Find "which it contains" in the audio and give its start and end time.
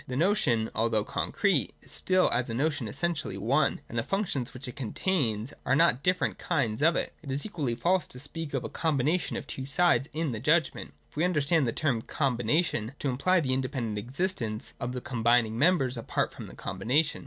4.51-5.53